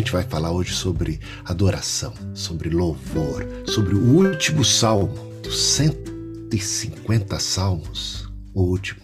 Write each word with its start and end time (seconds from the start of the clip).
gente 0.00 0.12
vai 0.12 0.22
falar 0.22 0.52
hoje 0.52 0.74
sobre 0.74 1.20
adoração, 1.44 2.12
sobre 2.34 2.68
louvor, 2.68 3.46
sobre 3.66 3.94
o 3.94 4.02
último 4.02 4.64
salmo 4.64 5.14
dos 5.42 5.58
150 5.58 7.38
salmos, 7.38 8.28
o 8.54 8.62
último, 8.62 9.00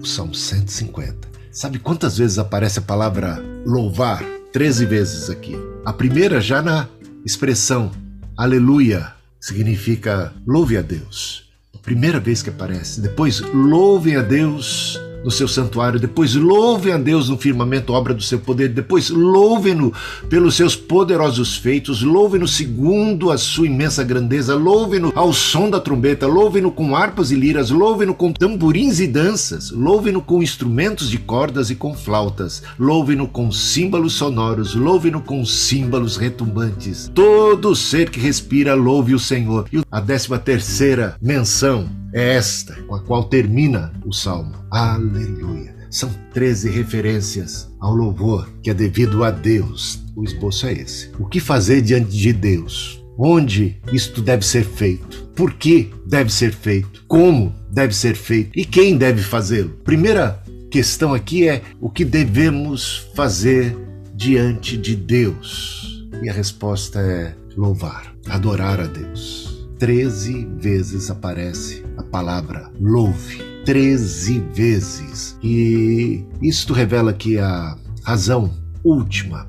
o 0.00 0.04
salmo 0.04 0.34
150. 0.34 1.28
Sabe 1.50 1.78
quantas 1.78 2.18
vezes 2.18 2.38
aparece 2.38 2.78
a 2.78 2.82
palavra 2.82 3.42
louvar? 3.64 4.22
Treze 4.52 4.84
vezes 4.84 5.30
aqui. 5.30 5.56
A 5.84 5.92
primeira 5.92 6.40
já 6.40 6.60
na 6.60 6.88
expressão 7.24 7.90
aleluia, 8.36 9.12
significa 9.40 10.32
louve 10.46 10.76
a 10.76 10.82
Deus. 10.82 11.44
Primeira 11.82 12.18
vez 12.18 12.42
que 12.42 12.48
aparece. 12.48 13.00
Depois, 13.00 13.40
louve 13.40 14.16
a 14.16 14.22
Deus 14.22 14.98
no 15.24 15.30
seu 15.30 15.48
santuário, 15.48 15.98
depois 15.98 16.34
louvem 16.34 16.92
a 16.92 16.98
Deus 16.98 17.28
no 17.28 17.38
firmamento, 17.38 17.92
obra 17.92 18.12
do 18.12 18.22
seu 18.22 18.38
poder, 18.38 18.68
depois 18.68 19.08
louvem-no 19.08 19.92
pelos 20.28 20.54
seus 20.54 20.76
poderosos 20.76 21.56
feitos, 21.56 22.02
louvem-no 22.02 22.46
segundo 22.46 23.30
a 23.30 23.38
sua 23.38 23.66
imensa 23.66 24.04
grandeza, 24.04 24.54
louvem-no 24.54 25.12
ao 25.16 25.32
som 25.32 25.70
da 25.70 25.80
trombeta, 25.80 26.26
louvem-no 26.26 26.70
com 26.70 26.94
harpas 26.94 27.30
e 27.30 27.34
liras, 27.34 27.70
louvem-no 27.70 28.14
com 28.14 28.32
tamborins 28.32 29.00
e 29.00 29.06
danças, 29.06 29.70
louvem-no 29.70 30.20
com 30.20 30.42
instrumentos 30.42 31.10
de 31.10 31.18
cordas 31.18 31.70
e 31.70 31.74
com 31.74 31.94
flautas, 31.94 32.62
louvem-no 32.78 33.26
com 33.26 33.50
símbolos 33.50 34.12
sonoros, 34.12 34.74
louvem-no 34.74 35.20
com 35.20 35.44
símbolos 35.44 36.16
retumbantes. 36.16 37.10
Todo 37.14 37.74
ser 37.74 38.10
que 38.10 38.20
respira 38.20 38.74
louve 38.74 39.14
o 39.14 39.18
Senhor. 39.18 39.66
E 39.72 39.82
a 39.90 40.00
décima 40.00 40.38
terceira 40.38 41.16
menção 41.20 41.88
é 42.14 42.34
esta 42.34 42.74
com 42.84 42.94
a 42.94 43.00
qual 43.00 43.24
termina 43.24 43.92
o 44.06 44.12
salmo. 44.12 44.54
Aleluia. 44.70 45.74
São 45.90 46.10
13 46.32 46.70
referências 46.70 47.68
ao 47.80 47.92
louvor 47.92 48.48
que 48.62 48.70
é 48.70 48.74
devido 48.74 49.24
a 49.24 49.30
Deus. 49.32 50.00
O 50.14 50.22
esboço 50.22 50.66
é 50.66 50.72
esse. 50.72 51.10
O 51.18 51.26
que 51.26 51.40
fazer 51.40 51.82
diante 51.82 52.16
de 52.16 52.32
Deus? 52.32 53.04
Onde 53.18 53.80
isto 53.92 54.22
deve 54.22 54.46
ser 54.46 54.64
feito? 54.64 55.24
Por 55.34 55.54
que 55.54 55.92
deve 56.06 56.32
ser 56.32 56.52
feito? 56.52 57.04
Como 57.08 57.52
deve 57.70 57.94
ser 57.94 58.14
feito? 58.14 58.56
E 58.56 58.64
quem 58.64 58.96
deve 58.96 59.22
fazê-lo? 59.22 59.70
Primeira 59.84 60.40
questão 60.70 61.12
aqui 61.12 61.48
é 61.48 61.62
o 61.80 61.90
que 61.90 62.04
devemos 62.04 63.08
fazer 63.14 63.76
diante 64.14 64.76
de 64.76 64.94
Deus? 64.94 66.06
E 66.22 66.28
a 66.28 66.32
resposta 66.32 67.00
é 67.00 67.34
louvar, 67.56 68.14
adorar 68.28 68.80
a 68.80 68.86
Deus. 68.86 69.68
Treze 69.78 70.46
vezes 70.58 71.10
aparece 71.10 71.83
palavra 72.14 72.70
louve. 72.80 73.42
Treze 73.64 74.38
vezes. 74.54 75.36
E 75.42 76.24
isto 76.40 76.72
revela 76.72 77.12
que 77.12 77.40
a 77.40 77.76
razão 78.04 78.54
última, 78.84 79.48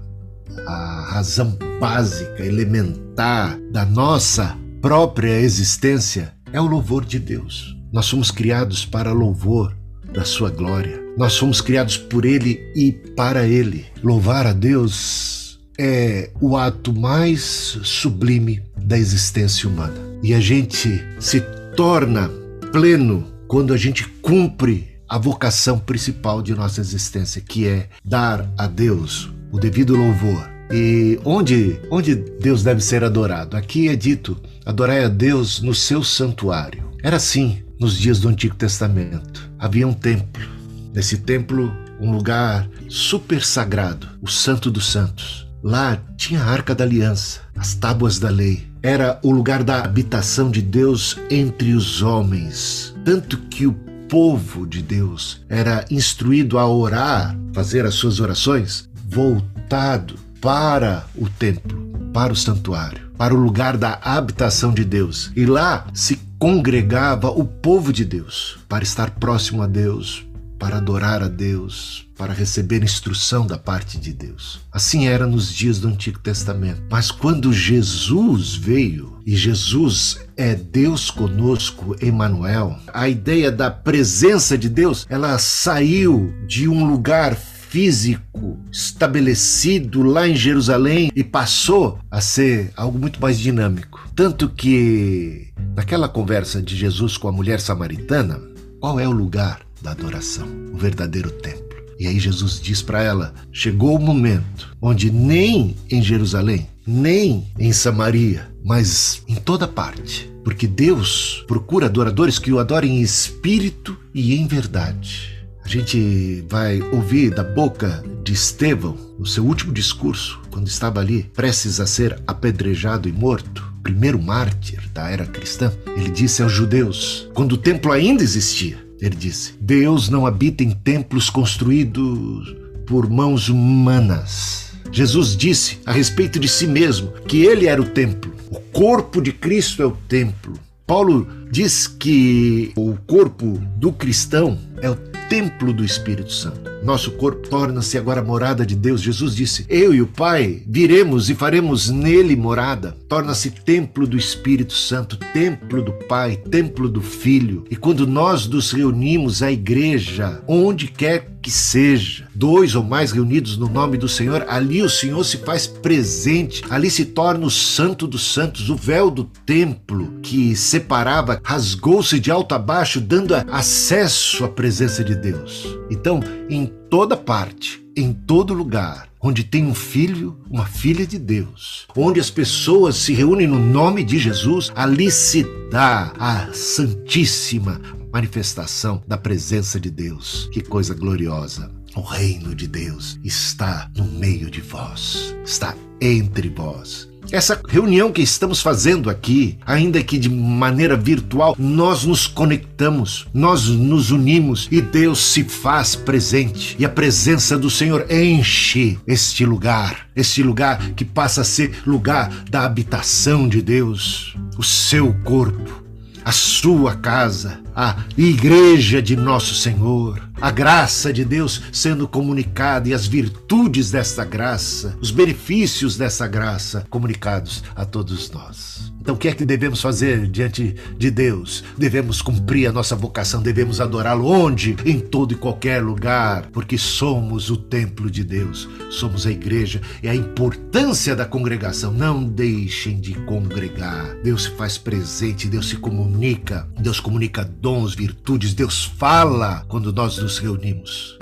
a 0.66 1.10
razão 1.12 1.56
básica, 1.80 2.44
elementar 2.44 3.60
da 3.72 3.86
nossa 3.86 4.58
própria 4.82 5.40
existência 5.40 6.34
é 6.52 6.60
o 6.60 6.66
louvor 6.66 7.06
de 7.06 7.20
Deus. 7.20 7.78
Nós 7.94 8.08
somos 8.08 8.32
criados 8.32 8.84
para 8.84 9.12
louvor 9.12 9.78
da 10.12 10.26
sua 10.26 10.50
glória. 10.50 11.00
Nós 11.16 11.34
somos 11.34 11.62
criados 11.62 11.98
por 11.98 12.26
Ele 12.26 12.60
e 12.76 12.92
para 13.16 13.46
Ele. 13.46 13.86
Louvar 14.02 14.48
a 14.48 14.54
Deus 14.54 15.60
é 15.78 16.32
o 16.42 16.58
ato 16.58 16.92
mais 16.92 17.78
sublime 17.84 18.64
da 18.76 18.98
existência 18.98 19.70
humana. 19.70 20.00
E 20.24 20.34
a 20.34 20.40
gente 20.40 21.04
se 21.20 21.42
torna 21.76 22.32
pleno 22.76 23.26
quando 23.48 23.74
a 23.74 23.78
gente 23.78 24.06
cumpre 24.22 24.98
a 25.08 25.18
vocação 25.18 25.80
principal 25.80 26.42
de 26.42 26.54
nossa 26.54 26.82
existência, 26.82 27.42
que 27.42 27.66
é 27.66 27.88
dar 28.04 28.52
a 28.58 28.68
Deus 28.68 29.32
o 29.50 29.58
devido 29.58 29.96
louvor. 29.96 30.50
E 30.70 31.18
onde, 31.24 31.80
onde 31.90 32.16
Deus 32.16 32.64
deve 32.64 32.82
ser 32.82 33.02
adorado? 33.02 33.56
Aqui 33.56 33.88
é 33.88 33.96
dito: 33.96 34.38
adorai 34.66 35.06
a 35.06 35.08
Deus 35.08 35.62
no 35.62 35.74
seu 35.74 36.04
santuário. 36.04 36.92
Era 37.02 37.16
assim 37.16 37.64
nos 37.80 37.98
dias 37.98 38.20
do 38.20 38.28
Antigo 38.28 38.56
Testamento. 38.56 39.50
Havia 39.58 39.88
um 39.88 39.94
templo. 39.94 40.46
Nesse 40.94 41.20
templo, 41.20 41.72
um 41.98 42.12
lugar 42.12 42.70
super 42.90 43.42
sagrado, 43.42 44.06
o 44.22 44.28
Santo 44.28 44.70
dos 44.70 44.92
Santos. 44.92 45.48
Lá 45.64 45.96
tinha 46.18 46.42
a 46.42 46.52
Arca 46.52 46.76
da 46.76 46.84
Aliança, 46.84 47.40
as 47.56 47.74
tábuas 47.74 48.20
da 48.20 48.30
lei, 48.30 48.68
era 48.86 49.20
o 49.24 49.32
lugar 49.32 49.64
da 49.64 49.80
habitação 49.80 50.52
de 50.52 50.62
Deus 50.62 51.18
entre 51.32 51.74
os 51.74 52.04
homens. 52.04 52.94
Tanto 53.04 53.36
que 53.36 53.66
o 53.66 53.74
povo 54.08 54.68
de 54.68 54.80
Deus 54.80 55.42
era 55.50 55.84
instruído 55.90 56.60
a 56.60 56.68
orar, 56.68 57.36
fazer 57.52 57.84
as 57.84 57.96
suas 57.96 58.20
orações, 58.20 58.88
voltado 59.10 60.14
para 60.40 61.04
o 61.16 61.28
templo, 61.28 61.84
para 62.14 62.32
o 62.32 62.36
santuário, 62.36 63.10
para 63.18 63.34
o 63.34 63.40
lugar 63.40 63.76
da 63.76 63.98
habitação 64.04 64.72
de 64.72 64.86
Deus. 64.86 65.32
E 65.36 65.48
lá 65.48 65.88
se 65.92 66.20
congregava 66.38 67.32
o 67.32 67.44
povo 67.44 67.92
de 67.92 68.06
Deus 68.06 68.60
para 68.70 68.84
estar 68.84 69.10
próximo 69.10 69.64
a 69.64 69.68
Deus, 69.68 70.24
para 70.58 70.78
adorar 70.78 71.22
a 71.22 71.28
Deus, 71.28 72.08
para 72.18 72.34
receber 72.34 72.84
instrução 72.84 73.46
da 73.46 73.58
parte 73.58 73.98
de 73.98 74.14
Deus. 74.14 74.62
Assim 74.72 75.08
era 75.08 75.28
nos 75.28 75.54
dias 75.54 75.80
do 75.80 75.88
Antigo 75.88 76.20
Testamento. 76.20 76.82
Mas 76.90 77.12
quando 77.12 77.52
Jesus 77.52 78.56
veio, 78.56 79.20
e 79.26 79.36
Jesus 79.36 80.20
é 80.38 80.54
Deus 80.54 81.10
conosco, 81.10 81.96
Emmanuel, 82.02 82.78
a 82.94 83.10
ideia 83.10 83.52
da 83.52 83.72
presença 83.72 84.58
de 84.58 84.70
Deus, 84.70 85.06
ela 85.10 85.38
saiu 85.40 86.34
de 86.48 86.68
um 86.68 86.86
lugar 86.86 87.36
físico 87.36 88.58
estabelecido 88.72 90.04
lá 90.04 90.28
em 90.28 90.36
Jerusalém 90.36 91.12
e 91.16 91.24
passou 91.24 92.00
a 92.10 92.22
ser 92.22 92.72
algo 92.78 92.98
muito 92.98 93.20
mais 93.20 93.38
dinâmico. 93.40 94.08
Tanto 94.16 94.48
que, 94.48 95.48
naquela 95.76 96.08
conversa 96.08 96.62
de 96.62 96.76
Jesus 96.76 97.18
com 97.18 97.28
a 97.28 97.34
mulher 97.34 97.60
samaritana, 97.60 98.40
qual 98.80 99.00
é 99.00 99.08
o 99.08 99.12
lugar 99.12 99.65
da 99.86 99.92
adoração, 99.92 100.48
o 100.74 100.78
verdadeiro 100.78 101.30
templo. 101.30 101.78
E 102.00 102.08
aí 102.08 102.20
Jesus 102.20 102.60
diz 102.60 102.82
para 102.82 103.04
ela: 103.04 103.34
chegou 103.52 103.96
o 103.96 104.02
momento 104.02 104.76
onde 104.82 105.12
nem 105.12 105.76
em 105.90 106.02
Jerusalém, 106.02 106.68
nem 106.86 107.48
em 107.58 107.72
Samaria, 107.72 108.50
mas 108.64 109.22
em 109.28 109.36
toda 109.36 109.68
parte, 109.68 110.30
porque 110.44 110.68
Deus 110.68 111.46
procura 111.48 111.86
adoradores 111.86 112.40
que 112.40 112.52
o 112.52 112.60
adorem 112.60 112.98
em 112.98 113.02
espírito 113.02 113.96
e 114.14 114.36
em 114.36 114.48
verdade. 114.48 115.34
A 115.64 115.68
gente 115.68 116.44
vai 116.50 116.82
ouvir 116.82 117.32
da 117.32 117.44
boca 117.44 118.04
de 118.24 118.34
Estevão, 118.34 118.98
no 119.18 119.26
seu 119.26 119.44
último 119.44 119.74
discurso, 119.74 120.40
quando 120.52 120.68
estava 120.68 121.00
ali 121.00 121.24
prestes 121.34 121.80
a 121.80 121.88
ser 121.88 122.22
apedrejado 122.28 123.10
e 123.10 123.12
morto, 123.12 123.74
primeiro 123.82 124.22
mártir 124.22 124.88
da 124.94 125.10
era 125.10 125.26
cristã, 125.26 125.72
ele 125.96 126.12
disse 126.12 126.44
aos 126.44 126.52
judeus, 126.52 127.30
quando 127.34 127.54
o 127.54 127.58
templo 127.58 127.92
ainda 127.92 128.24
existia: 128.24 128.85
ele 129.02 129.16
disse: 129.16 129.54
Deus 129.60 130.10
não 130.10 130.26
habita 130.26 130.64
em 130.64 130.72
templos 130.72 131.30
construídos 131.30 132.56
por 132.86 133.10
mãos 133.10 133.50
humanas. 133.50 134.74
Jesus 134.92 135.36
disse 135.36 135.80
a 135.86 135.92
respeito 135.92 136.40
de 136.40 136.48
si 136.48 136.68
mesmo 136.68 137.12
que 137.28 137.44
ele 137.44 137.68
era 137.68 137.82
o 137.82 137.90
templo. 137.90 138.34
O 138.50 138.60
corpo 138.60 139.22
de 139.22 139.32
Cristo 139.32 139.82
é 139.82 139.86
o 139.86 139.92
templo. 140.08 140.54
Paulo 140.88 141.28
diz 141.52 141.88
que 141.88 142.72
o 142.76 142.96
corpo 143.08 143.60
do 143.76 143.92
cristão 143.92 144.60
é 144.82 144.90
o 144.90 144.96
templo 145.30 145.74
do 145.74 145.84
Espírito 145.84 146.32
Santo. 146.32 146.75
Nosso 146.86 147.14
corpo 147.14 147.50
torna-se 147.50 147.98
agora 147.98 148.22
morada 148.22 148.64
de 148.64 148.76
Deus. 148.76 149.02
Jesus 149.02 149.36
disse: 149.36 149.66
Eu 149.68 149.92
e 149.92 150.04
o 150.04 150.08
Pai 150.08 150.62
viremos 150.68 151.32
e 151.32 151.36
faremos 151.36 151.90
nele 151.90 152.36
morada. 152.36 152.96
Torna-se 153.10 153.50
templo 153.50 154.06
do 154.06 154.16
Espírito 154.16 154.74
Santo, 154.74 155.18
templo 155.34 155.82
do 155.82 155.92
Pai, 155.92 156.38
templo 156.38 156.88
do 156.88 157.02
Filho. 157.02 157.64
E 157.72 157.76
quando 157.76 158.06
nós 158.06 158.48
nos 158.48 158.72
reunimos, 158.72 159.42
a 159.42 159.52
igreja, 159.52 160.44
onde 160.48 160.88
quer 160.88 161.36
que 161.46 161.52
seja, 161.52 162.28
dois 162.34 162.74
ou 162.74 162.84
mais 162.84 163.12
reunidos 163.12 163.56
no 163.56 163.70
nome 163.70 163.98
do 163.98 164.10
Senhor, 164.10 164.44
ali 164.48 164.82
o 164.82 164.90
Senhor 164.90 165.24
se 165.24 165.38
faz 165.38 165.68
presente, 165.68 166.64
ali 166.72 166.90
se 166.90 167.06
torna 167.06 167.46
o 167.46 167.52
Santo 167.52 168.08
dos 168.08 168.34
Santos, 168.34 168.68
o 168.72 168.76
véu 168.76 169.12
do 169.12 169.26
templo 169.46 170.20
que 170.24 170.56
separava, 170.56 171.40
rasgou-se 171.44 172.20
de 172.20 172.32
alto 172.32 172.56
a 172.56 172.58
baixo, 172.58 173.00
dando 173.00 173.36
acesso 173.36 174.44
à 174.44 174.48
presença 174.48 175.04
de 175.04 175.14
Deus. 175.14 175.68
Então, 175.92 176.20
em 176.50 176.66
toda 176.90 177.18
parte, 177.18 177.86
em 177.96 178.14
todo 178.14 178.54
lugar, 178.54 179.10
onde 179.22 179.44
tem 179.44 179.66
um 179.66 179.74
filho, 179.74 180.40
uma 180.50 180.66
filha 180.66 181.06
de 181.06 181.18
Deus, 181.18 181.88
onde 181.96 182.20
as 182.20 182.30
pessoas 182.30 182.96
se 182.96 183.14
reúnem 183.14 183.48
no 183.48 183.60
nome 183.60 184.04
de 184.04 184.20
Jesus, 184.20 184.72
ali 184.76 185.10
se 185.10 185.46
dá 185.72 186.14
a 186.20 186.54
santíssima 186.54 187.82
manifestação 188.14 189.04
da 189.08 189.18
presença 189.18 189.80
de 189.80 189.90
Deus. 189.90 190.50
Que 190.52 190.62
coisa 190.62 190.94
gloriosa! 190.94 191.72
O 191.96 192.02
reino 192.02 192.54
de 192.54 192.68
Deus 192.68 193.18
está 193.24 193.90
no 193.96 194.04
meio 194.04 194.52
de 194.52 194.60
vós, 194.60 195.34
está 195.46 195.76
entre 196.02 196.50
vós. 196.50 197.10
Essa 197.32 197.60
reunião 197.68 198.12
que 198.12 198.22
estamos 198.22 198.62
fazendo 198.62 199.10
aqui, 199.10 199.58
ainda 199.66 200.02
que 200.04 200.18
de 200.18 200.30
maneira 200.30 200.96
virtual, 200.96 201.56
nós 201.58 202.06
nos 202.06 202.28
conectamos, 202.28 203.28
nós 203.34 203.68
nos 203.68 204.12
unimos 204.12 204.68
e 204.72 204.82
Deus 204.82 205.20
se 205.20 205.44
faz 205.44 205.96
presente. 205.96 206.76
E 206.80 206.86
a 206.86 206.90
presença 206.90 207.58
do 207.58 207.70
Senhor 207.70 208.06
enche 208.10 208.98
este 209.08 209.46
lugar, 209.46 210.08
este 210.16 210.44
lugar 210.44 210.92
que 210.92 211.04
passa 211.04 211.42
a 211.42 211.46
ser 211.46 211.76
lugar 211.86 212.32
da 212.50 212.64
habitação 212.64 213.48
de 213.48 213.62
Deus, 213.62 214.36
o 214.58 214.64
seu 214.64 215.14
corpo, 215.24 215.84
a 216.24 216.32
sua 216.32 216.96
casa, 216.96 217.65
a 217.76 217.98
igreja 218.18 219.02
de 219.02 219.16
nosso 219.16 219.54
Senhor 219.54 220.26
a 220.42 220.52
graça 220.52 221.14
de 221.14 221.24
Deus 221.24 221.62
sendo 221.72 222.08
comunicada 222.08 222.90
e 222.90 222.94
as 222.94 223.08
virtudes 223.08 223.90
dessa 223.90 224.26
graça, 224.26 224.98
os 225.00 225.12
benefícios 225.12 225.98
dessa 225.98 226.28
graça 226.28 226.86
comunicados 226.90 227.64
a 227.76 227.86
todos 227.86 228.30
nós. 228.32 228.94
Então, 229.00 229.16
o 229.16 229.18
que 229.18 229.28
é 229.28 229.34
que 229.34 229.46
devemos 229.46 229.82
fazer 229.82 230.28
diante 230.28 230.76
de 230.98 231.12
Deus? 231.12 231.64
Devemos 231.78 232.24
cumprir 232.24 232.68
a 232.68 232.72
nossa 232.72 232.96
vocação, 232.96 233.42
devemos 233.42 233.80
adorá-lo 233.80 234.26
onde? 234.26 234.76
Em 234.84 235.00
todo 235.00 235.32
e 235.32 235.38
qualquer 235.38 235.82
lugar, 235.82 236.48
porque 236.52 236.78
somos 236.78 237.52
o 237.52 237.56
templo 237.56 238.10
de 238.10 238.24
Deus, 238.24 238.68
somos 238.90 239.28
a 239.28 239.32
igreja 239.32 239.80
e 240.02 240.10
a 240.10 240.16
importância 240.16 241.16
da 241.16 241.24
congregação. 241.24 241.94
Não 241.94 242.24
deixem 242.24 243.00
de 243.00 243.14
congregar. 243.26 244.16
Deus 244.24 244.46
se 244.46 244.52
faz 244.52 244.76
presente, 244.78 245.48
Deus 245.48 245.70
se 245.70 245.76
comunica, 245.76 246.68
Deus 246.80 247.00
comunica 247.00 247.46
dons, 247.66 247.96
virtudes, 247.96 248.54
Deus 248.54 248.86
fala 248.86 249.66
quando 249.68 249.92
nós 249.92 250.20
nos 250.20 250.38
reunimos. 250.38 251.18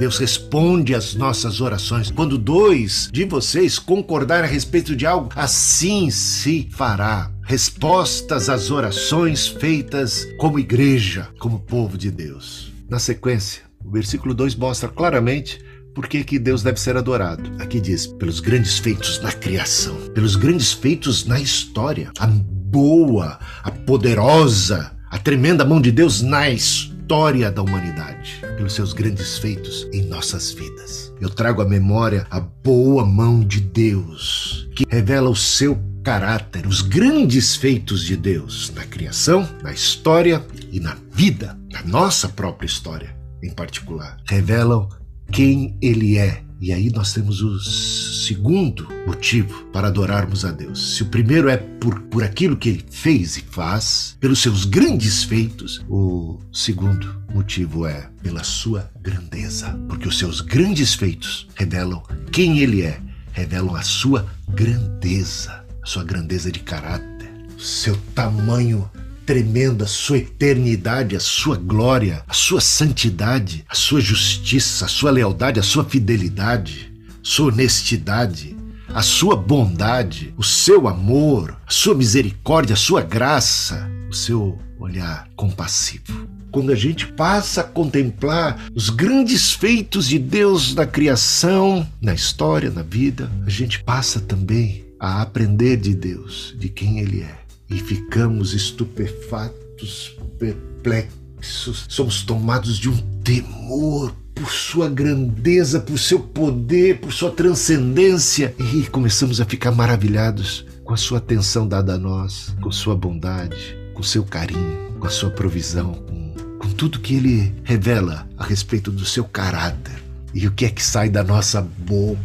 Deus 0.00 0.18
responde 0.18 0.92
às 0.92 1.14
nossas 1.14 1.60
orações. 1.60 2.10
Quando 2.10 2.36
dois 2.36 3.08
de 3.12 3.24
vocês 3.24 3.78
concordarem 3.78 4.50
a 4.50 4.52
respeito 4.52 4.96
de 4.96 5.06
algo, 5.06 5.30
assim 5.36 6.10
se 6.10 6.68
fará. 6.72 7.30
Respostas 7.44 8.48
às 8.48 8.72
orações 8.72 9.46
feitas 9.46 10.26
como 10.36 10.58
igreja, 10.58 11.28
como 11.38 11.60
povo 11.60 11.96
de 11.96 12.10
Deus. 12.10 12.72
Na 12.90 12.98
sequência, 12.98 13.62
o 13.84 13.88
versículo 13.88 14.34
2 14.34 14.56
mostra 14.56 14.88
claramente 14.88 15.64
por 15.94 16.08
que, 16.08 16.24
que 16.24 16.40
Deus 16.40 16.60
deve 16.60 16.80
ser 16.80 16.96
adorado. 16.96 17.52
Aqui 17.60 17.80
diz: 17.80 18.04
pelos 18.04 18.40
grandes 18.40 18.80
feitos 18.80 19.20
na 19.20 19.30
criação, 19.30 19.94
pelos 20.12 20.34
grandes 20.34 20.72
feitos 20.72 21.24
na 21.24 21.38
história, 21.38 22.10
a 22.18 22.26
boa, 22.26 23.38
a 23.62 23.70
poderosa, 23.70 24.97
a 25.10 25.18
tremenda 25.18 25.64
mão 25.64 25.80
de 25.80 25.90
Deus 25.90 26.22
na 26.22 26.50
história 26.50 27.50
da 27.50 27.62
humanidade, 27.62 28.42
pelos 28.56 28.74
seus 28.74 28.92
grandes 28.92 29.38
feitos 29.38 29.88
em 29.92 30.02
nossas 30.02 30.52
vidas. 30.52 31.12
Eu 31.20 31.30
trago 31.30 31.62
à 31.62 31.64
memória 31.64 32.26
a 32.30 32.40
boa 32.40 33.04
mão 33.04 33.40
de 33.40 33.60
Deus, 33.60 34.68
que 34.76 34.84
revela 34.88 35.30
o 35.30 35.36
seu 35.36 35.78
caráter, 36.04 36.66
os 36.66 36.80
grandes 36.80 37.56
feitos 37.56 38.04
de 38.04 38.16
Deus 38.16 38.72
na 38.74 38.84
criação, 38.84 39.48
na 39.62 39.72
história 39.72 40.44
e 40.70 40.80
na 40.80 40.96
vida, 41.12 41.58
na 41.70 41.82
nossa 41.82 42.28
própria 42.28 42.66
história 42.66 43.16
em 43.42 43.50
particular. 43.50 44.16
Revelam 44.26 44.88
quem 45.30 45.76
Ele 45.80 46.16
é 46.16 46.42
e 46.60 46.72
aí 46.72 46.90
nós 46.90 47.12
temos 47.12 47.40
o 47.40 47.58
segundo 47.60 48.88
motivo 49.06 49.64
para 49.72 49.88
adorarmos 49.88 50.44
a 50.44 50.50
Deus. 50.50 50.96
Se 50.96 51.04
o 51.04 51.06
primeiro 51.06 51.48
é 51.48 51.56
por, 51.56 52.00
por 52.02 52.24
aquilo 52.24 52.56
que 52.56 52.68
ele 52.68 52.84
fez 52.90 53.36
e 53.36 53.42
faz, 53.42 54.16
pelos 54.18 54.40
seus 54.42 54.64
grandes 54.64 55.22
feitos, 55.22 55.80
o 55.88 56.38
segundo 56.52 57.22
motivo 57.32 57.86
é 57.86 58.10
pela 58.22 58.42
sua 58.42 58.90
grandeza. 59.00 59.70
Porque 59.88 60.08
os 60.08 60.18
seus 60.18 60.40
grandes 60.40 60.94
feitos 60.94 61.46
revelam 61.54 62.02
quem 62.32 62.58
ele 62.58 62.82
é, 62.82 63.00
revelam 63.32 63.76
a 63.76 63.82
sua 63.82 64.28
grandeza, 64.48 65.64
a 65.80 65.86
sua 65.86 66.02
grandeza 66.02 66.50
de 66.50 66.58
caráter, 66.58 67.30
seu 67.56 67.96
tamanho 68.14 68.90
tremendo, 69.28 69.84
a 69.84 69.86
sua 69.86 70.16
eternidade, 70.16 71.14
a 71.14 71.20
sua 71.20 71.54
glória, 71.54 72.24
a 72.26 72.32
sua 72.32 72.62
santidade, 72.62 73.62
a 73.68 73.74
sua 73.74 74.00
justiça, 74.00 74.86
a 74.86 74.88
sua 74.88 75.10
lealdade, 75.10 75.60
a 75.60 75.62
sua 75.62 75.84
fidelidade, 75.84 76.90
sua 77.22 77.48
honestidade, 77.48 78.56
a 78.88 79.02
sua 79.02 79.36
bondade, 79.36 80.32
o 80.34 80.42
seu 80.42 80.88
amor, 80.88 81.54
a 81.66 81.70
sua 81.70 81.94
misericórdia, 81.94 82.72
a 82.72 82.76
sua 82.78 83.02
graça, 83.02 83.86
o 84.08 84.14
seu 84.14 84.58
olhar 84.80 85.28
compassivo. 85.36 86.26
Quando 86.50 86.72
a 86.72 86.74
gente 86.74 87.06
passa 87.08 87.60
a 87.60 87.64
contemplar 87.64 88.58
os 88.74 88.88
grandes 88.88 89.52
feitos 89.52 90.08
de 90.08 90.18
Deus 90.18 90.74
na 90.74 90.86
criação, 90.86 91.86
na 92.00 92.14
história, 92.14 92.70
na 92.70 92.82
vida, 92.82 93.30
a 93.46 93.50
gente 93.50 93.78
passa 93.80 94.20
também 94.20 94.86
a 94.98 95.20
aprender 95.20 95.76
de 95.76 95.94
Deus, 95.94 96.54
de 96.58 96.70
quem 96.70 97.00
Ele 97.00 97.20
é 97.20 97.47
e 97.70 97.78
ficamos 97.78 98.54
estupefatos, 98.54 100.16
perplexos, 100.38 101.86
somos 101.88 102.22
tomados 102.22 102.78
de 102.78 102.88
um 102.88 102.96
temor 103.22 104.14
por 104.34 104.50
sua 104.50 104.88
grandeza, 104.88 105.80
por 105.80 105.98
seu 105.98 106.20
poder, 106.20 107.00
por 107.00 107.12
sua 107.12 107.30
transcendência 107.30 108.54
e 108.58 108.86
começamos 108.86 109.40
a 109.40 109.44
ficar 109.44 109.72
maravilhados 109.72 110.64
com 110.84 110.94
a 110.94 110.96
sua 110.96 111.18
atenção 111.18 111.66
dada 111.66 111.94
a 111.94 111.98
nós, 111.98 112.54
com 112.60 112.70
sua 112.70 112.96
bondade, 112.96 113.76
com 113.92 114.02
seu 114.02 114.24
carinho, 114.24 114.94
com 114.98 115.06
a 115.06 115.10
sua 115.10 115.28
provisão, 115.28 115.92
com, 115.92 116.34
com 116.58 116.70
tudo 116.70 117.00
que 117.00 117.16
ele 117.16 117.54
revela 117.64 118.26
a 118.38 118.44
respeito 118.44 118.90
do 118.90 119.04
seu 119.04 119.24
caráter. 119.24 120.02
E 120.32 120.46
o 120.46 120.52
que 120.52 120.64
é 120.64 120.70
que 120.70 120.82
sai 120.82 121.08
da 121.08 121.24
nossa 121.24 121.60
boca? 121.60 122.18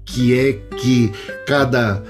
O 0.00 0.04
que 0.04 0.38
é 0.38 0.52
que 0.52 1.12
cada 1.46 2.02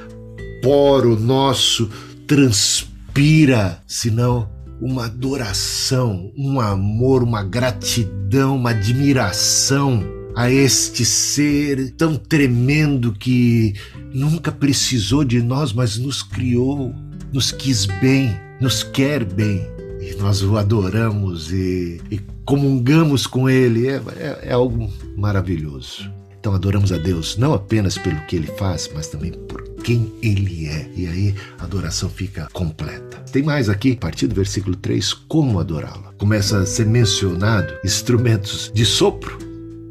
poro 0.63 1.19
nosso 1.19 1.91
transpira, 2.31 3.83
senão 3.89 4.49
uma 4.81 5.07
adoração, 5.07 6.31
um 6.39 6.61
amor, 6.61 7.25
uma 7.25 7.43
gratidão, 7.43 8.55
uma 8.55 8.71
admiração 8.71 10.01
a 10.37 10.49
este 10.49 11.05
ser 11.05 11.91
tão 11.97 12.15
tremendo 12.15 13.11
que 13.11 13.75
nunca 14.15 14.53
precisou 14.53 15.25
de 15.25 15.43
nós, 15.43 15.73
mas 15.73 15.99
nos 15.99 16.23
criou, 16.23 16.95
nos 17.33 17.51
quis 17.51 17.87
bem, 18.01 18.33
nos 18.61 18.85
quer 18.85 19.25
bem. 19.25 19.67
E 20.01 20.15
nós 20.15 20.41
o 20.41 20.57
adoramos 20.57 21.53
e, 21.53 22.01
e 22.13 22.21
comungamos 22.45 23.27
com 23.27 23.51
ele. 23.51 23.89
É, 23.89 24.01
é, 24.17 24.39
é 24.45 24.53
algo 24.53 24.89
maravilhoso. 25.17 26.20
Então 26.41 26.55
adoramos 26.55 26.91
a 26.91 26.97
Deus 26.97 27.37
não 27.37 27.53
apenas 27.53 27.99
pelo 27.99 28.19
que 28.23 28.35
ele 28.35 28.47
faz, 28.47 28.91
mas 28.95 29.09
também 29.09 29.31
por 29.31 29.63
quem 29.85 30.11
ele 30.23 30.67
é. 30.67 30.91
E 30.97 31.07
aí 31.07 31.35
a 31.59 31.65
adoração 31.65 32.09
fica 32.09 32.49
completa. 32.53 33.19
Tem 33.31 33.43
mais 33.43 33.69
aqui, 33.69 33.93
a 33.93 33.97
partir 33.97 34.27
do 34.27 34.35
versículo 34.35 34.75
3, 34.75 35.13
como 35.13 35.61
adorá-lo. 35.61 36.15
Começa 36.17 36.59
a 36.59 36.67
ser 36.67 36.87
mencionado 36.87 37.75
instrumentos 37.85 38.71
de 38.75 38.87
sopro, 38.87 39.39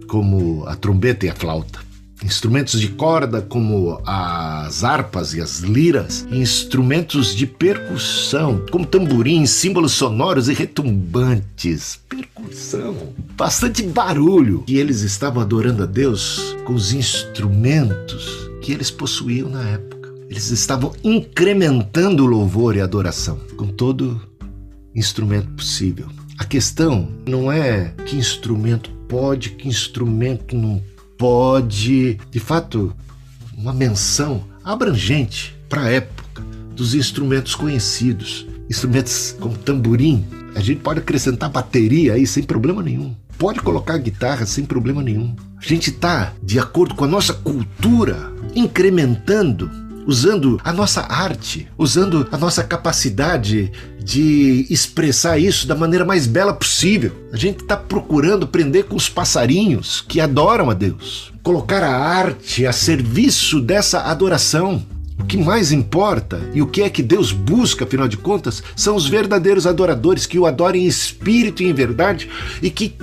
como 0.07 0.65
a 0.65 0.75
trombeta 0.75 1.27
e 1.27 1.29
a 1.29 1.35
flauta. 1.35 1.88
Instrumentos 2.23 2.79
de 2.79 2.89
corda 2.89 3.41
como 3.41 4.01
as 4.05 4.83
harpas 4.83 5.33
e 5.33 5.41
as 5.41 5.59
liras, 5.59 6.27
instrumentos 6.31 7.33
de 7.33 7.47
percussão, 7.47 8.63
como 8.69 8.85
tamborins, 8.85 9.51
símbolos 9.51 9.93
sonoros 9.93 10.49
e 10.49 10.53
retumbantes. 10.53 11.99
Percussão, 12.09 12.95
bastante 13.37 13.83
barulho. 13.83 14.63
E 14.67 14.77
eles 14.77 15.01
estavam 15.01 15.41
adorando 15.41 15.83
a 15.83 15.85
Deus 15.85 16.55
com 16.65 16.73
os 16.73 16.91
instrumentos 16.91 18.49
que 18.61 18.73
eles 18.73 18.91
possuíam 18.91 19.49
na 19.49 19.63
época. 19.63 20.09
Eles 20.29 20.51
estavam 20.51 20.93
incrementando 21.03 22.23
o 22.23 22.27
louvor 22.27 22.75
e 22.75 22.81
a 22.81 22.83
adoração 22.83 23.39
com 23.55 23.67
todo 23.67 24.21
instrumento 24.93 25.49
possível. 25.51 26.07
A 26.37 26.45
questão 26.45 27.09
não 27.25 27.51
é 27.51 27.93
que 28.05 28.15
instrumento 28.15 28.89
pode, 29.07 29.51
que 29.51 29.67
instrumento 29.67 30.55
não 30.55 30.81
pode. 31.19 32.17
De 32.31 32.39
fato, 32.39 32.95
uma 33.55 33.73
menção 33.73 34.43
abrangente 34.63 35.55
para 35.67 35.83
a 35.83 35.89
época 35.91 36.41
dos 36.73 36.95
instrumentos 36.95 37.53
conhecidos. 37.53 38.47
Instrumentos 38.69 39.35
como 39.39 39.57
tamborim, 39.57 40.25
a 40.55 40.61
gente 40.61 40.79
pode 40.79 40.99
acrescentar 40.99 41.49
bateria 41.49 42.13
aí 42.13 42.25
sem 42.25 42.41
problema 42.41 42.81
nenhum. 42.81 43.13
Pode 43.37 43.59
colocar 43.59 43.97
guitarra 43.97 44.45
sem 44.45 44.65
problema 44.65 45.03
nenhum. 45.03 45.35
A 45.57 45.65
gente 45.65 45.89
está, 45.89 46.33
de 46.41 46.57
acordo 46.57 46.95
com 46.95 47.03
a 47.03 47.07
nossa 47.07 47.33
cultura, 47.33 48.31
incrementando, 48.55 49.69
usando 50.09 50.59
a 50.63 50.73
nossa 50.73 51.01
arte, 51.01 51.67
usando 51.77 52.27
a 52.31 52.37
nossa 52.37 52.63
capacidade 52.63 53.71
de 54.03 54.65
expressar 54.67 55.37
isso 55.37 55.67
da 55.67 55.75
maneira 55.75 56.03
mais 56.03 56.25
bela 56.25 56.51
possível. 56.51 57.11
A 57.31 57.37
gente 57.37 57.61
está 57.61 57.77
procurando 57.77 58.45
aprender 58.45 58.83
com 58.83 58.95
os 58.95 59.07
passarinhos 59.07 60.01
que 60.01 60.19
adoram 60.19 60.71
a 60.71 60.73
Deus, 60.73 61.31
colocar 61.43 61.83
a 61.83 61.95
arte 61.95 62.65
a 62.65 62.73
serviço 62.73 63.61
dessa 63.61 64.01
adoração. 64.01 64.83
O 65.19 65.25
que 65.25 65.37
mais 65.37 65.71
importa 65.71 66.41
e 66.55 66.61
o 66.61 66.67
que 66.67 66.81
é 66.81 66.89
que 66.89 67.03
Deus 67.03 67.31
busca, 67.31 67.83
afinal 67.83 68.07
de 68.07 68.17
contas, 68.17 68.63
são 68.75 68.95
os 68.95 69.07
verdadeiros 69.07 69.67
adoradores 69.67 70.25
que 70.25 70.39
o 70.39 70.47
adorem 70.47 70.85
em 70.85 70.87
espírito 70.87 71.61
e 71.61 71.67
em 71.67 71.73
verdade 71.73 72.27
e 72.63 72.71
que 72.71 72.95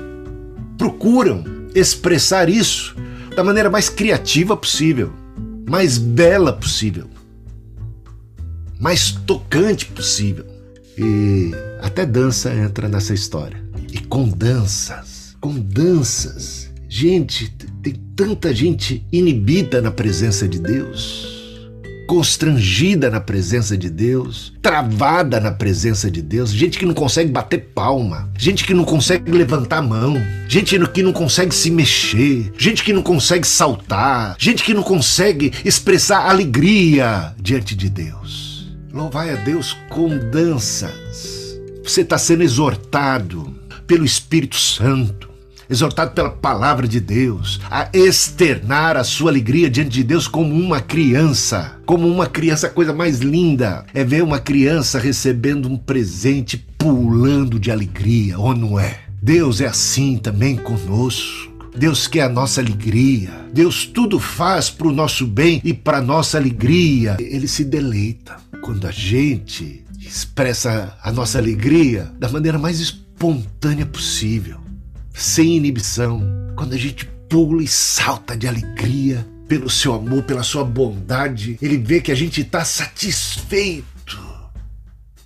procuram 0.76 1.44
expressar 1.72 2.48
isso 2.48 2.96
da 3.36 3.44
maneira 3.44 3.70
mais 3.70 3.88
criativa 3.88 4.56
possível, 4.56 5.12
mais 5.68 5.99
bela 5.99 6.52
possível, 6.52 7.08
mais 8.80 9.11
tocante 9.12 9.87
possível. 9.87 10.46
E 10.99 11.50
até 11.80 12.06
dança 12.06 12.54
entra 12.54 12.88
nessa 12.88 13.12
história. 13.12 13.62
E 13.92 13.99
com 14.00 14.28
danças, 14.28 15.37
com 15.40 15.52
danças. 15.58 16.70
Gente, 16.88 17.50
tem 17.82 17.94
tanta 18.14 18.54
gente 18.54 19.06
inibida 19.12 19.82
na 19.82 19.90
presença 19.90 20.49
de 20.49 20.58
Deus 20.58 21.36
constrangida 22.06 23.10
na 23.10 23.20
presença 23.20 23.76
de 23.76 23.90
Deus, 23.90 24.52
travada 24.62 25.40
na 25.40 25.50
presença 25.50 26.10
de 26.10 26.22
Deus, 26.22 26.50
gente 26.50 26.78
que 26.78 26.86
não 26.86 26.94
consegue 26.94 27.30
bater 27.30 27.58
palma, 27.75 28.30
gente 28.38 28.64
que 28.64 28.72
não 28.72 28.84
consegue 28.84 29.30
levantar 29.30 29.82
mão, 29.82 30.16
gente 30.48 30.78
que 30.88 31.02
não 31.02 31.12
consegue 31.12 31.54
se 31.54 31.70
mexer, 31.70 32.52
gente 32.56 32.84
que 32.84 32.92
não 32.92 33.02
consegue 33.02 33.46
saltar, 33.46 34.36
gente 34.38 34.62
que 34.62 34.72
não 34.72 34.82
consegue 34.82 35.52
expressar 35.64 36.30
alegria 36.30 37.34
diante 37.40 37.75
de 37.75 37.90
Deus. 37.90 38.68
Louvai 38.92 39.30
a 39.30 39.36
Deus 39.36 39.76
com 39.90 40.08
danças. 40.30 41.58
Você 41.84 42.00
está 42.00 42.16
sendo 42.16 42.42
exortado 42.42 43.54
pelo 43.86 44.04
Espírito 44.04 44.56
Santo 44.56 45.25
exortado 45.68 46.12
pela 46.12 46.30
palavra 46.30 46.87
de 46.87 47.00
Deus, 47.00 47.61
a 47.70 47.88
externar 47.92 48.96
a 48.96 49.04
sua 49.04 49.30
alegria 49.30 49.70
diante 49.70 49.90
de 49.90 50.04
Deus 50.04 50.28
como 50.28 50.54
uma 50.54 50.80
criança. 50.80 51.76
Como 51.85 52.08
uma 52.08 52.26
criança, 52.26 52.66
a 52.66 52.70
coisa 52.70 52.92
mais 52.92 53.20
linda 53.20 53.85
é 53.94 54.04
ver 54.04 54.23
uma 54.23 54.38
criança 54.38 54.99
recebendo 54.99 55.68
um 55.68 55.76
presente 55.76 56.56
pulando 56.78 57.58
de 57.58 57.70
alegria, 57.70 58.38
ou 58.38 58.54
não 58.54 58.78
é? 58.78 59.00
Deus 59.20 59.61
é 59.61 59.66
assim 59.66 60.16
também 60.18 60.56
conosco. 60.56 61.54
Deus 61.76 62.06
quer 62.06 62.23
a 62.23 62.28
nossa 62.28 62.61
alegria. 62.61 63.30
Deus 63.52 63.85
tudo 63.85 64.18
faz 64.18 64.70
para 64.70 64.88
o 64.88 64.92
nosso 64.92 65.26
bem 65.26 65.61
e 65.62 65.75
para 65.75 66.00
nossa 66.00 66.38
alegria. 66.38 67.16
Ele 67.20 67.46
se 67.46 67.64
deleita 67.64 68.37
quando 68.62 68.87
a 68.87 68.90
gente 68.90 69.85
expressa 70.00 70.96
a 71.02 71.12
nossa 71.12 71.38
alegria 71.38 72.11
da 72.18 72.28
maneira 72.28 72.58
mais 72.58 72.80
espontânea 72.80 73.85
possível 73.85 74.65
sem 75.16 75.56
inibição, 75.56 76.23
quando 76.54 76.75
a 76.75 76.76
gente 76.76 77.06
pula 77.26 77.62
e 77.62 77.66
salta 77.66 78.37
de 78.37 78.46
alegria 78.46 79.26
pelo 79.49 79.70
seu 79.70 79.94
amor, 79.94 80.23
pela 80.25 80.42
sua 80.42 80.62
bondade, 80.62 81.56
ele 81.62 81.78
vê 81.78 82.02
que 82.02 82.12
a 82.12 82.14
gente 82.14 82.42
está 82.42 82.64
satisfeito, 82.66 84.18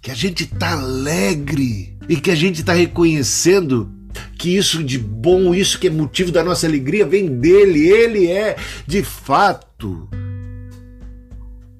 que 0.00 0.10
a 0.10 0.14
gente 0.14 0.44
está 0.44 0.72
alegre 0.72 1.96
e 2.08 2.16
que 2.16 2.30
a 2.30 2.36
gente 2.36 2.60
está 2.60 2.72
reconhecendo 2.72 3.90
que 4.38 4.56
isso 4.56 4.84
de 4.84 4.96
bom, 4.96 5.52
isso 5.52 5.78
que 5.78 5.88
é 5.88 5.90
motivo 5.90 6.30
da 6.30 6.44
nossa 6.44 6.68
alegria, 6.68 7.04
vem 7.04 7.26
dele. 7.38 7.88
Ele 7.88 8.30
é, 8.30 8.56
de 8.86 9.02
fato, 9.02 10.08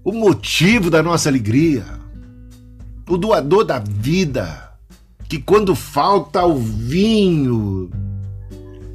o 0.03 0.13
motivo 0.13 0.91
da 0.91 1.01
nossa 1.01 1.29
alegria, 1.29 1.85
o 3.09 3.17
doador 3.17 3.65
da 3.65 3.79
vida 3.79 4.70
que 5.31 5.39
quando 5.39 5.77
falta 5.77 6.45
o 6.45 6.59
vinho 6.59 7.89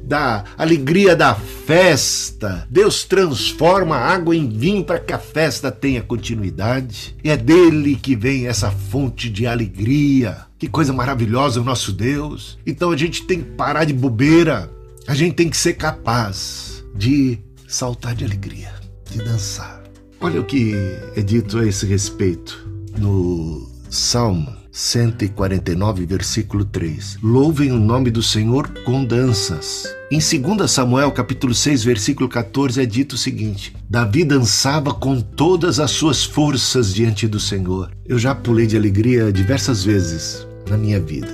da 0.04 0.44
alegria 0.58 1.16
da 1.16 1.34
festa, 1.34 2.68
Deus 2.70 3.04
transforma 3.04 3.96
a 3.96 4.12
água 4.12 4.36
em 4.36 4.46
vinho 4.46 4.84
para 4.84 4.98
que 4.98 5.14
a 5.14 5.18
festa 5.18 5.72
tenha 5.72 6.02
continuidade. 6.02 7.16
E 7.24 7.30
é 7.30 7.38
dele 7.38 7.96
que 7.96 8.14
vem 8.14 8.46
essa 8.46 8.70
fonte 8.70 9.30
de 9.30 9.46
alegria. 9.46 10.44
Que 10.58 10.68
coisa 10.68 10.92
maravilhosa 10.92 11.58
o 11.58 11.64
nosso 11.64 11.90
Deus. 11.90 12.58
Então 12.66 12.90
a 12.90 12.96
gente 12.98 13.22
tem 13.22 13.40
que 13.40 13.52
parar 13.52 13.84
de 13.84 13.94
bobeira. 13.94 14.70
A 15.08 15.14
gente 15.14 15.36
tem 15.36 15.48
que 15.48 15.56
ser 15.56 15.72
capaz 15.72 16.84
de 16.94 17.38
saltar 17.66 18.14
de 18.14 18.26
alegria, 18.26 18.74
de 19.10 19.22
dançar. 19.22 19.82
Olha 20.20 20.42
o 20.42 20.44
que 20.44 20.74
é 21.16 21.22
dito 21.22 21.58
a 21.58 21.66
esse 21.66 21.86
respeito 21.86 22.68
no 22.98 23.66
Salmo 23.88 24.65
149, 24.76 26.04
versículo 26.04 26.62
3. 26.62 27.16
Louvem 27.22 27.72
o 27.72 27.78
nome 27.78 28.10
do 28.10 28.22
Senhor 28.22 28.68
com 28.84 29.02
danças. 29.02 29.86
Em 30.10 30.18
2 30.18 30.70
Samuel, 30.70 31.10
capítulo 31.12 31.54
6, 31.54 31.82
versículo 31.82 32.28
14, 32.28 32.82
é 32.82 32.84
dito 32.84 33.14
o 33.14 33.18
seguinte: 33.18 33.74
Davi 33.88 34.22
dançava 34.22 34.92
com 34.92 35.18
todas 35.18 35.80
as 35.80 35.92
suas 35.92 36.24
forças 36.24 36.92
diante 36.92 37.26
do 37.26 37.40
Senhor. 37.40 37.90
Eu 38.04 38.18
já 38.18 38.34
pulei 38.34 38.66
de 38.66 38.76
alegria 38.76 39.32
diversas 39.32 39.82
vezes 39.82 40.46
na 40.68 40.76
minha 40.76 41.00
vida. 41.00 41.32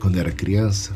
Quando 0.00 0.18
era 0.18 0.32
criança, 0.32 0.92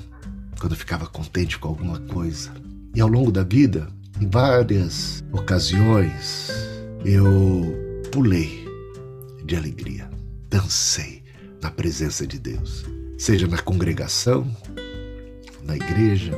quando 0.58 0.74
ficava 0.74 1.06
contente 1.06 1.60
com 1.60 1.68
alguma 1.68 2.00
coisa. 2.00 2.50
E 2.92 3.00
ao 3.00 3.08
longo 3.08 3.30
da 3.30 3.44
vida, 3.44 3.86
em 4.20 4.28
várias 4.28 5.22
ocasiões, 5.30 6.50
eu 7.04 8.02
pulei 8.10 8.66
de 9.44 9.54
alegria, 9.54 10.10
dancei 10.50 11.23
na 11.64 11.71
presença 11.71 12.26
de 12.26 12.38
Deus, 12.38 12.85
seja 13.16 13.49
na 13.49 13.56
congregação, 13.56 14.47
na 15.64 15.75
igreja, 15.75 16.30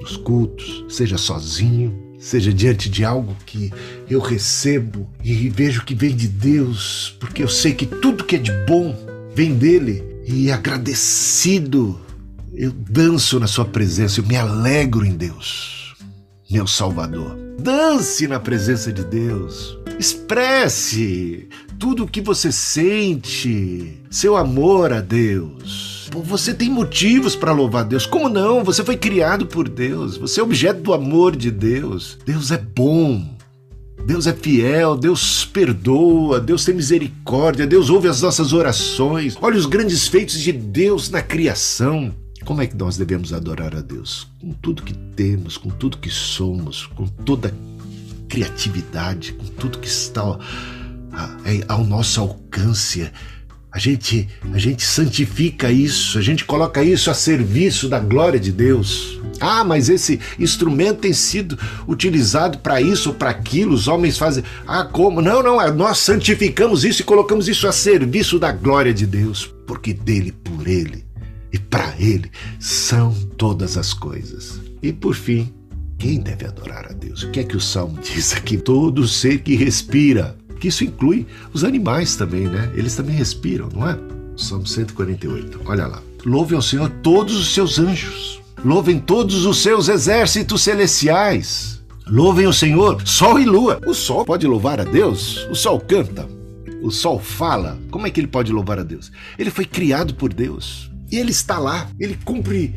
nos 0.00 0.16
cultos, 0.16 0.84
seja 0.88 1.18
sozinho, 1.18 1.92
seja 2.20 2.52
diante 2.52 2.88
de 2.88 3.04
algo 3.04 3.36
que 3.44 3.72
eu 4.08 4.20
recebo 4.20 5.10
e 5.24 5.48
vejo 5.48 5.84
que 5.84 5.92
vem 5.92 6.14
de 6.14 6.28
Deus, 6.28 7.16
porque 7.18 7.42
eu 7.42 7.48
sei 7.48 7.74
que 7.74 7.84
tudo 7.84 8.22
que 8.22 8.36
é 8.36 8.38
de 8.38 8.52
bom 8.64 8.96
vem 9.34 9.54
dele 9.54 10.04
e 10.24 10.52
agradecido 10.52 12.00
eu 12.54 12.70
danço 12.70 13.40
na 13.40 13.48
sua 13.48 13.64
presença, 13.64 14.20
eu 14.20 14.24
me 14.24 14.36
alegro 14.36 15.04
em 15.04 15.16
Deus, 15.16 15.96
meu 16.48 16.66
Salvador. 16.68 17.36
Dance 17.58 18.28
na 18.28 18.38
presença 18.38 18.92
de 18.92 19.02
Deus. 19.02 19.76
Expresse 19.98 21.48
tudo 21.80 22.04
o 22.04 22.06
que 22.06 22.20
você 22.20 22.52
sente, 22.52 24.02
seu 24.10 24.36
amor 24.36 24.92
a 24.92 25.00
Deus. 25.00 26.10
Você 26.24 26.52
tem 26.52 26.68
motivos 26.68 27.34
para 27.34 27.52
louvar 27.52 27.84
Deus. 27.84 28.04
Como 28.04 28.28
não? 28.28 28.62
Você 28.62 28.84
foi 28.84 28.98
criado 28.98 29.46
por 29.46 29.66
Deus. 29.66 30.18
Você 30.18 30.40
é 30.40 30.42
objeto 30.42 30.82
do 30.82 30.92
amor 30.92 31.34
de 31.34 31.50
Deus. 31.50 32.18
Deus 32.26 32.50
é 32.50 32.58
bom. 32.58 33.26
Deus 34.04 34.26
é 34.26 34.32
fiel, 34.34 34.94
Deus 34.94 35.46
perdoa, 35.46 36.38
Deus 36.38 36.64
tem 36.64 36.74
misericórdia, 36.74 37.66
Deus 37.66 37.88
ouve 37.88 38.08
as 38.08 38.20
nossas 38.20 38.52
orações. 38.52 39.38
Olha 39.40 39.56
os 39.56 39.66
grandes 39.66 40.06
feitos 40.06 40.38
de 40.38 40.52
Deus 40.52 41.08
na 41.08 41.22
criação. 41.22 42.14
Como 42.44 42.60
é 42.60 42.66
que 42.66 42.76
nós 42.76 42.98
devemos 42.98 43.32
adorar 43.32 43.74
a 43.74 43.80
Deus? 43.80 44.26
Com 44.38 44.52
tudo 44.52 44.82
que 44.82 44.94
temos, 44.94 45.56
com 45.56 45.70
tudo 45.70 45.98
que 45.98 46.10
somos, 46.10 46.86
com 46.86 47.06
toda 47.06 47.54
criatividade, 48.28 49.32
com 49.32 49.46
tudo 49.46 49.78
que 49.78 49.88
está 49.88 50.38
ao 51.68 51.84
nosso 51.84 52.20
alcance. 52.20 53.10
A 53.72 53.78
gente, 53.78 54.28
a 54.52 54.58
gente 54.58 54.84
santifica 54.84 55.70
isso, 55.70 56.18
a 56.18 56.22
gente 56.22 56.44
coloca 56.44 56.82
isso 56.82 57.08
a 57.08 57.14
serviço 57.14 57.88
da 57.88 58.00
glória 58.00 58.40
de 58.40 58.50
Deus. 58.50 59.20
Ah, 59.40 59.62
mas 59.62 59.88
esse 59.88 60.18
instrumento 60.38 60.98
tem 60.98 61.12
sido 61.12 61.56
utilizado 61.86 62.58
para 62.58 62.82
isso 62.82 63.10
ou 63.10 63.14
para 63.14 63.30
aquilo, 63.30 63.72
os 63.72 63.86
homens 63.86 64.18
fazem. 64.18 64.42
Ah, 64.66 64.84
como? 64.84 65.22
Não, 65.22 65.40
não, 65.40 65.62
é, 65.62 65.70
nós 65.70 65.98
santificamos 65.98 66.84
isso 66.84 67.02
e 67.02 67.04
colocamos 67.04 67.48
isso 67.48 67.68
a 67.68 67.72
serviço 67.72 68.40
da 68.40 68.50
glória 68.50 68.92
de 68.92 69.06
Deus, 69.06 69.48
porque 69.66 69.94
dele, 69.94 70.32
por 70.32 70.66
ele 70.66 71.04
e 71.52 71.58
para 71.58 71.94
ele 71.98 72.30
são 72.58 73.12
todas 73.36 73.76
as 73.76 73.92
coisas. 73.92 74.60
E 74.82 74.92
por 74.92 75.14
fim, 75.14 75.52
quem 75.96 76.18
deve 76.18 76.46
adorar 76.46 76.86
a 76.90 76.92
Deus? 76.92 77.22
O 77.22 77.30
que 77.30 77.40
é 77.40 77.44
que 77.44 77.56
o 77.56 77.60
Salmo 77.60 77.98
diz 78.02 78.32
aqui? 78.34 78.56
Todo 78.56 79.06
ser 79.06 79.42
que 79.42 79.54
respira. 79.54 80.36
Que 80.60 80.68
isso 80.68 80.84
inclui 80.84 81.26
os 81.52 81.64
animais 81.64 82.14
também, 82.14 82.42
né? 82.46 82.70
Eles 82.74 82.94
também 82.94 83.16
respiram, 83.16 83.68
não 83.74 83.88
é? 83.88 83.98
Salmo 84.36 84.66
148. 84.66 85.62
Olha 85.64 85.86
lá. 85.86 86.02
Louve 86.24 86.54
ao 86.54 86.62
Senhor 86.62 86.90
todos 87.02 87.34
os 87.34 87.54
seus 87.54 87.78
anjos. 87.78 88.40
Louvem 88.62 88.98
todos 88.98 89.46
os 89.46 89.62
seus 89.62 89.88
exércitos 89.88 90.62
celestiais. 90.62 91.80
Louvem 92.06 92.46
o 92.46 92.52
Senhor, 92.52 93.00
sol 93.06 93.40
e 93.40 93.44
lua. 93.44 93.80
O 93.86 93.94
sol 93.94 94.24
pode 94.24 94.46
louvar 94.46 94.80
a 94.80 94.84
Deus? 94.84 95.46
O 95.50 95.54
sol 95.54 95.80
canta. 95.80 96.28
O 96.82 96.90
sol 96.90 97.18
fala. 97.18 97.78
Como 97.90 98.06
é 98.06 98.10
que 98.10 98.20
ele 98.20 98.26
pode 98.26 98.52
louvar 98.52 98.78
a 98.78 98.82
Deus? 98.82 99.10
Ele 99.38 99.50
foi 99.50 99.64
criado 99.64 100.14
por 100.14 100.32
Deus. 100.32 100.90
E 101.10 101.16
ele 101.16 101.30
está 101.30 101.58
lá. 101.58 101.88
Ele 101.98 102.18
cumpre 102.22 102.74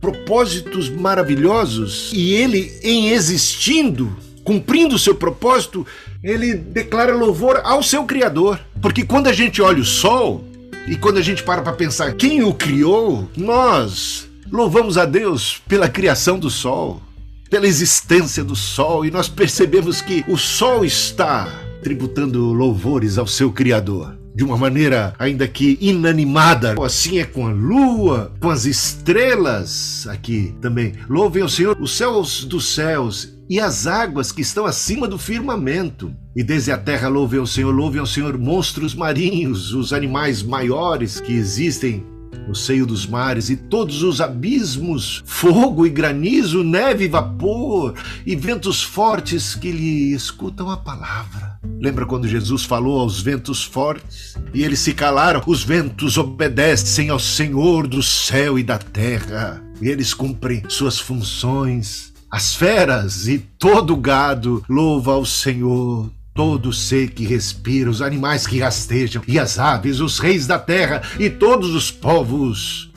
propósitos 0.00 0.90
maravilhosos 0.90 2.10
e 2.12 2.34
ele, 2.34 2.78
em 2.82 3.08
existindo, 3.08 4.14
cumprindo 4.44 4.94
o 4.94 4.98
seu 4.98 5.14
propósito, 5.14 5.86
ele 6.22 6.54
declara 6.54 7.14
louvor 7.14 7.60
ao 7.64 7.82
seu 7.82 8.04
Criador. 8.04 8.60
Porque 8.80 9.04
quando 9.04 9.26
a 9.26 9.32
gente 9.32 9.60
olha 9.62 9.80
o 9.80 9.84
sol 9.84 10.44
e 10.86 10.96
quando 10.96 11.16
a 11.16 11.22
gente 11.22 11.42
para 11.42 11.62
para 11.62 11.72
pensar 11.72 12.14
quem 12.14 12.44
o 12.44 12.52
criou, 12.52 13.28
nós 13.36 14.28
louvamos 14.52 14.98
a 14.98 15.04
Deus 15.04 15.62
pela 15.66 15.88
criação 15.88 16.38
do 16.38 16.50
sol, 16.50 17.00
pela 17.48 17.66
existência 17.66 18.44
do 18.44 18.54
sol 18.54 19.04
e 19.04 19.10
nós 19.10 19.28
percebemos 19.28 20.00
que 20.00 20.24
o 20.28 20.36
sol 20.36 20.84
está 20.84 21.48
tributando 21.82 22.52
louvores 22.52 23.18
ao 23.18 23.26
seu 23.26 23.50
Criador. 23.50 24.23
De 24.34 24.42
uma 24.42 24.56
maneira 24.56 25.14
ainda 25.18 25.46
que 25.46 25.78
inanimada. 25.80 26.74
Assim 26.82 27.18
é 27.18 27.24
com 27.24 27.46
a 27.46 27.52
lua, 27.52 28.32
com 28.40 28.50
as 28.50 28.64
estrelas 28.64 30.06
aqui 30.08 30.54
também. 30.60 30.92
Louvem 31.08 31.42
ao 31.42 31.48
Senhor 31.48 31.76
os 31.80 31.96
céus 31.96 32.44
dos 32.44 32.74
céus 32.74 33.32
e 33.48 33.60
as 33.60 33.86
águas 33.86 34.32
que 34.32 34.42
estão 34.42 34.64
acima 34.64 35.06
do 35.06 35.18
firmamento. 35.18 36.12
E 36.34 36.42
desde 36.42 36.72
a 36.72 36.78
terra 36.78 37.08
louvem 37.08 37.38
ao 37.38 37.46
Senhor, 37.46 37.70
louvem 37.70 38.00
ao 38.00 38.06
Senhor 38.06 38.36
monstros 38.36 38.94
marinhos, 38.94 39.72
os 39.72 39.92
animais 39.92 40.42
maiores 40.42 41.20
que 41.20 41.32
existem 41.32 42.04
no 42.48 42.54
seio 42.54 42.86
dos 42.86 43.06
mares 43.06 43.48
e 43.48 43.56
todos 43.56 44.02
os 44.02 44.20
abismos, 44.20 45.22
fogo 45.24 45.86
e 45.86 45.90
granizo, 45.90 46.62
neve 46.62 47.04
e 47.04 47.08
vapor 47.08 47.94
e 48.26 48.36
ventos 48.36 48.82
fortes 48.82 49.54
que 49.54 49.70
lhe 49.70 50.12
escutam 50.12 50.70
a 50.70 50.76
palavra. 50.76 51.53
Lembra 51.80 52.06
quando 52.06 52.28
Jesus 52.28 52.64
falou 52.64 53.00
aos 53.00 53.20
ventos 53.20 53.62
fortes 53.62 54.36
e 54.52 54.62
eles 54.62 54.78
se 54.78 54.94
calaram? 54.94 55.42
Os 55.46 55.62
ventos 55.62 56.16
obedecem 56.16 57.10
ao 57.10 57.18
Senhor 57.18 57.86
do 57.86 58.02
céu 58.02 58.58
e 58.58 58.62
da 58.62 58.78
terra 58.78 59.62
e 59.80 59.88
eles 59.88 60.14
cumprem 60.14 60.62
suas 60.68 60.98
funções. 60.98 62.12
As 62.30 62.54
feras 62.54 63.28
e 63.28 63.38
todo 63.38 63.96
gado 63.96 64.64
louva 64.68 65.12
ao 65.12 65.24
Senhor 65.24 66.10
todo 66.34 66.72
ser 66.72 67.10
que 67.10 67.24
respira, 67.24 67.88
os 67.88 68.02
animais 68.02 68.44
que 68.44 68.58
rastejam, 68.58 69.22
e 69.26 69.38
as 69.38 69.58
aves, 69.58 70.00
os 70.00 70.18
reis 70.18 70.48
da 70.48 70.58
terra 70.58 71.00
e 71.18 71.30
todos 71.30 71.74
os 71.74 71.92
povos, 71.92 72.90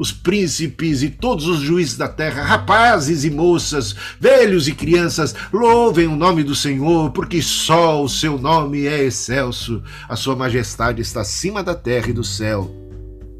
os 0.00 0.10
príncipes 0.10 1.02
e 1.02 1.10
todos 1.10 1.46
os 1.46 1.60
juízes 1.60 1.98
da 1.98 2.08
terra, 2.08 2.42
rapazes 2.42 3.22
e 3.22 3.30
moças, 3.30 3.94
velhos 4.18 4.66
e 4.66 4.72
crianças, 4.72 5.34
louvem 5.52 6.06
o 6.06 6.16
nome 6.16 6.42
do 6.42 6.54
Senhor, 6.54 7.10
porque 7.10 7.42
só 7.42 8.02
o 8.02 8.08
seu 8.08 8.38
nome 8.38 8.86
é 8.86 9.04
excelso, 9.04 9.82
a 10.08 10.16
sua 10.16 10.34
majestade 10.34 11.02
está 11.02 11.20
acima 11.20 11.62
da 11.62 11.74
terra 11.74 12.08
e 12.08 12.14
do 12.14 12.24
céu. 12.24 12.89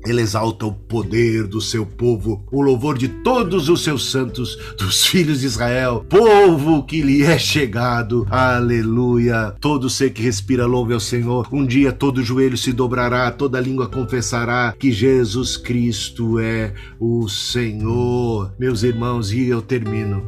Ele 0.07 0.23
exalta 0.23 0.67
o 0.67 0.73
poder 0.73 1.47
do 1.47 1.61
seu 1.61 1.85
povo, 1.85 2.45
o 2.51 2.63
louvor 2.63 2.97
de 2.97 3.09
todos 3.09 3.69
os 3.69 3.83
seus 3.85 4.11
santos, 4.11 4.57
dos 4.79 5.05
filhos 5.09 5.41
de 5.41 5.47
Israel, 5.47 6.05
povo 6.09 6.85
que 6.85 7.03
lhe 7.03 7.23
é 7.23 7.39
chegado. 7.39 8.27
Aleluia! 8.31 9.55
Todo 9.61 9.91
ser 9.91 10.11
que 10.11 10.23
respira 10.23 10.65
louve 10.67 10.95
ao 10.95 11.01
Senhor. 11.01 11.47
Um 11.53 11.67
dia 11.67 11.93
todo 11.93 12.25
joelho 12.25 12.57
se 12.57 12.73
dobrará, 12.73 13.31
toda 13.31 13.61
língua 13.61 13.89
confessará 13.89 14.75
que 14.79 14.91
Jesus 14.91 15.57
Cristo 15.57 16.39
é 16.39 16.73
o 16.99 17.29
Senhor. 17.29 18.53
Meus 18.59 18.83
irmãos, 18.83 19.33
e 19.33 19.49
eu 19.49 19.61
termino 19.61 20.23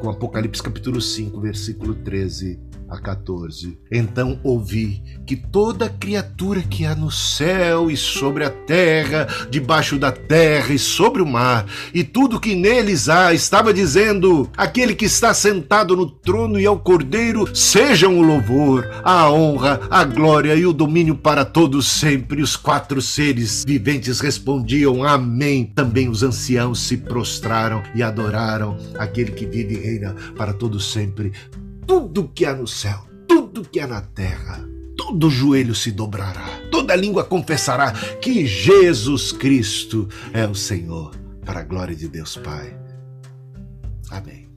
com 0.00 0.10
Apocalipse 0.10 0.62
capítulo 0.62 1.00
5, 1.00 1.40
versículo 1.40 1.94
13 1.94 2.73
a 2.94 3.00
14. 3.00 3.78
Então 3.90 4.38
ouvi 4.42 5.02
que 5.26 5.36
toda 5.36 5.88
criatura 5.88 6.62
que 6.62 6.84
há 6.84 6.94
no 6.94 7.10
céu 7.10 7.90
e 7.90 7.96
sobre 7.96 8.44
a 8.44 8.50
terra, 8.50 9.26
debaixo 9.50 9.98
da 9.98 10.12
terra 10.12 10.72
e 10.72 10.78
sobre 10.78 11.20
o 11.20 11.26
mar, 11.26 11.66
e 11.92 12.04
tudo 12.04 12.40
que 12.40 12.54
neles 12.54 13.08
há, 13.08 13.32
estava 13.34 13.72
dizendo: 13.72 14.48
Aquele 14.56 14.94
que 14.94 15.04
está 15.04 15.34
sentado 15.34 15.96
no 15.96 16.06
trono 16.10 16.60
e 16.60 16.66
ao 16.66 16.78
cordeiro, 16.78 17.54
sejam 17.54 18.18
o 18.18 18.22
louvor, 18.22 18.88
a 19.02 19.30
honra, 19.30 19.80
a 19.90 20.04
glória 20.04 20.54
e 20.54 20.66
o 20.66 20.72
domínio 20.72 21.14
para 21.14 21.44
todos 21.44 21.86
sempre. 21.86 22.42
Os 22.42 22.56
quatro 22.56 23.02
seres 23.02 23.64
viventes 23.66 24.20
respondiam: 24.20 25.04
Amém. 25.04 25.64
Também 25.74 26.08
os 26.08 26.22
anciãos 26.22 26.80
se 26.80 26.96
prostraram 26.96 27.82
e 27.94 28.02
adoraram 28.02 28.76
aquele 28.98 29.32
que 29.32 29.46
vive 29.46 29.74
e 29.74 29.78
reina 29.78 30.14
para 30.36 30.52
todos 30.52 30.92
sempre 30.92 31.32
tudo 31.86 32.30
que 32.34 32.44
há 32.44 32.54
no 32.54 32.66
céu, 32.66 33.06
tudo 33.28 33.62
que 33.62 33.80
há 33.80 33.86
na 33.86 34.00
terra, 34.00 34.64
todo 34.96 35.30
joelho 35.30 35.74
se 35.74 35.90
dobrará, 35.90 36.46
toda 36.70 36.96
língua 36.96 37.24
confessará 37.24 37.92
que 38.20 38.46
Jesus 38.46 39.32
Cristo 39.32 40.08
é 40.32 40.46
o 40.46 40.54
Senhor, 40.54 41.14
para 41.44 41.60
a 41.60 41.64
glória 41.64 41.94
de 41.94 42.08
Deus 42.08 42.36
Pai. 42.36 42.76
Amém. 44.10 44.48